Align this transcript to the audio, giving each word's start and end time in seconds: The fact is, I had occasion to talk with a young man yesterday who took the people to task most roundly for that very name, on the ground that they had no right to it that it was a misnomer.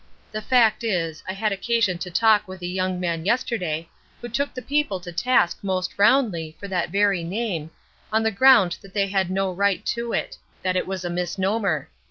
The 0.31 0.41
fact 0.41 0.83
is, 0.83 1.21
I 1.29 1.33
had 1.33 1.51
occasion 1.51 1.99
to 1.99 2.09
talk 2.09 2.47
with 2.47 2.63
a 2.63 2.65
young 2.65 2.99
man 2.99 3.23
yesterday 3.23 3.87
who 4.19 4.29
took 4.29 4.51
the 4.51 4.61
people 4.63 4.99
to 4.99 5.11
task 5.11 5.59
most 5.61 5.93
roundly 5.95 6.57
for 6.59 6.67
that 6.69 6.89
very 6.89 7.23
name, 7.23 7.69
on 8.11 8.23
the 8.23 8.31
ground 8.31 8.79
that 8.81 8.95
they 8.95 9.09
had 9.09 9.29
no 9.29 9.51
right 9.51 9.85
to 9.85 10.11
it 10.11 10.39
that 10.63 10.75
it 10.75 10.87
was 10.87 11.05
a 11.05 11.09
misnomer. 11.11 11.87